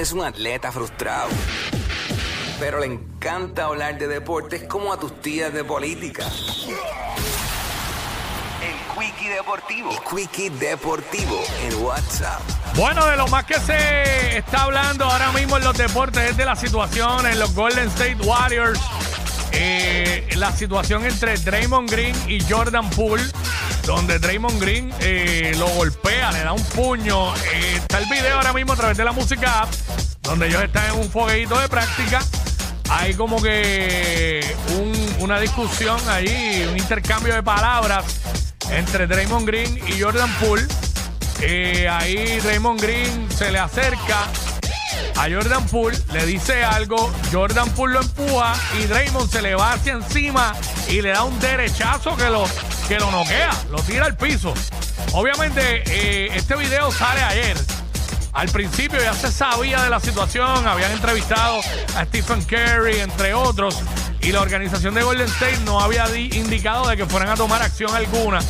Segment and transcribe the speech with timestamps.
[0.00, 1.28] es un atleta frustrado,
[2.58, 6.26] pero le encanta hablar de deportes como a tus tías de política.
[8.62, 9.90] El Quickie Deportivo.
[9.90, 12.40] El Quickie Deportivo en WhatsApp.
[12.76, 16.46] Bueno, de lo más que se está hablando ahora mismo en los deportes es de
[16.46, 18.80] la situación en los Golden State Warriors.
[19.52, 23.24] Eh, la situación entre Draymond Green y Jordan Poole,
[23.90, 27.34] donde Draymond Green eh, lo golpea, le da un puño.
[27.36, 29.68] Eh, está el video ahora mismo a través de la música app,
[30.22, 32.20] donde ellos están en un fogueito de práctica.
[32.88, 34.44] Hay como que
[34.78, 38.04] un- una discusión ahí, un intercambio de palabras
[38.70, 40.66] entre Draymond Green y Jordan Poole.
[41.40, 44.26] Eh, ahí Draymond Green se le acerca
[45.16, 49.72] a Jordan Poole, le dice algo, Jordan Poole lo empuja y Draymond se le va
[49.72, 50.54] hacia encima
[50.88, 52.44] y le da un derechazo que lo,
[52.90, 54.52] que lo noquea, lo tira al piso.
[55.12, 57.56] Obviamente, eh, este video sale ayer.
[58.32, 61.60] Al principio ya se sabía de la situación, habían entrevistado
[61.96, 63.78] a Stephen Curry, entre otros,
[64.20, 67.62] y la organización de Golden State no había di- indicado de que fueran a tomar
[67.62, 68.40] acción alguna.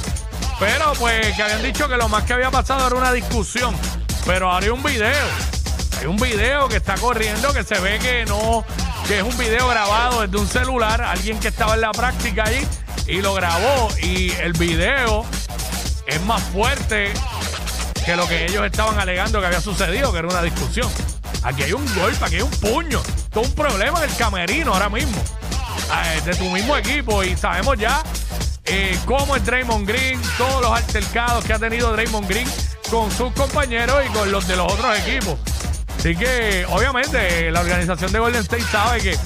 [0.58, 3.76] Pero pues que habían dicho que lo más que había pasado era una discusión.
[4.24, 5.26] Pero ahora hay un video.
[6.00, 8.64] Hay un video que está corriendo que se ve que no,
[9.10, 12.64] que es un video grabado desde un celular, alguien que estaba en la práctica ahí
[13.08, 13.88] y lo grabó.
[14.00, 15.26] Y el video
[16.06, 17.12] es más fuerte
[18.06, 20.88] que lo que ellos estaban alegando que había sucedido, que era una discusión.
[21.42, 23.02] Aquí hay un golpe, aquí hay un puño.
[23.02, 25.20] Es un problema en el camerino ahora mismo.
[25.20, 27.24] eh, de tu mismo equipo.
[27.24, 28.04] Y sabemos ya
[28.64, 32.48] eh, cómo es Draymond Green, todos los altercados que ha tenido Draymond Green
[32.88, 35.36] con sus compañeros y con los de los otros equipos.
[36.00, 39.18] Así que, obviamente, la organización de Golden State sabe que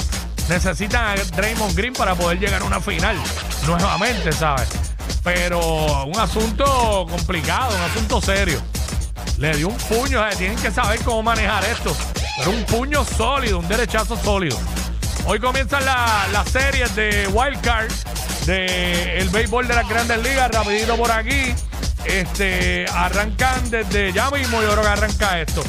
[0.49, 3.17] necesitan a Draymond Green para poder llegar a una final
[3.65, 4.69] nuevamente, ¿sabes?
[5.23, 8.61] Pero un asunto complicado, un asunto serio.
[9.39, 10.37] Le dio un puño, ¿sabes?
[10.37, 11.97] tienen que saber cómo manejar esto.
[12.39, 14.59] Pero un puño sólido, un derechazo sólido.
[15.27, 17.91] Hoy comienzan la- las series de Wild Card,
[18.47, 21.55] de el béisbol de las grandes ligas, rapidito por aquí.
[22.05, 25.63] Este, arrancan desde ya mismo, yo creo que arranca esto.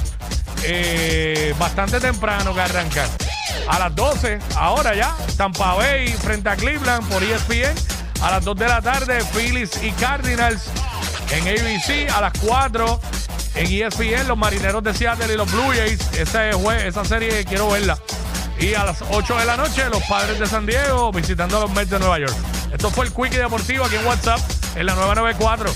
[0.67, 3.07] Eh, bastante temprano que arrancan.
[3.69, 7.73] A las 12, ahora ya, Tampa Bay frente a Cleveland por ESPN.
[8.21, 10.63] A las 2 de la tarde, Phillies y Cardinals
[11.31, 12.09] en ABC.
[12.15, 12.99] A las 4
[13.55, 15.99] en ESPN, los Marineros de Seattle y los Blue Jays.
[16.13, 17.97] Ese jue- esa serie quiero verla.
[18.59, 21.71] Y a las 8 de la noche, los Padres de San Diego visitando a los
[21.71, 22.33] Mets de Nueva York.
[22.71, 24.39] Esto fue el Quickie Deportivo aquí en WhatsApp
[24.75, 25.71] en la 994.